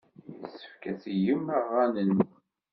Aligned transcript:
Yessefk 0.45 0.83
ad 0.91 0.97
tgem 1.03 1.45
aɣan-nwen. 1.57 2.15